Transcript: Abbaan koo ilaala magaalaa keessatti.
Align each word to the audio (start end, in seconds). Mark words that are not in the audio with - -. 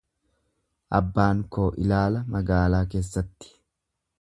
Abbaan 0.99 1.43
koo 1.57 1.67
ilaala 1.83 2.25
magaalaa 2.37 2.83
keessatti. 2.95 3.57